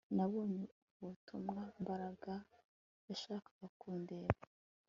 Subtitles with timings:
[0.15, 0.63] Nabonye
[1.01, 2.33] ubutumwa Mbaraga
[3.07, 4.37] yashakaga kundeba